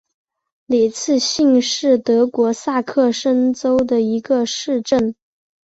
[0.65, 5.13] 里茨兴是德国萨克森州的一个市镇。